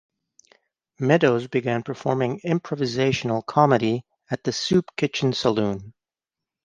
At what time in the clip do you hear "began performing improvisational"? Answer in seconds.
1.45-3.45